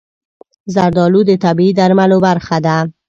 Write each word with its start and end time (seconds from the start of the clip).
زردالو 0.75 1.21
د 1.29 1.31
طبیعي 1.43 1.73
درملو 1.79 2.17
برخه 2.27 2.57
ده. 2.65 2.77